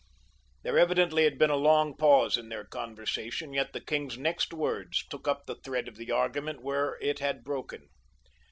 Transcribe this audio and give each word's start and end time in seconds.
There 0.63 0.79
evidently 0.79 1.25
had 1.25 1.37
been 1.37 1.51
a 1.51 1.55
long 1.55 1.95
pause 1.95 2.35
in 2.35 2.49
their 2.49 2.65
conversation, 2.65 3.53
yet 3.53 3.71
the 3.71 3.79
king's 3.79 4.17
next 4.17 4.51
words 4.51 5.05
took 5.07 5.27
up 5.27 5.45
the 5.45 5.53
thread 5.63 5.87
of 5.87 5.95
their 5.97 6.15
argument 6.15 6.63
where 6.63 6.97
it 7.01 7.19
had 7.19 7.43
broken. 7.43 7.87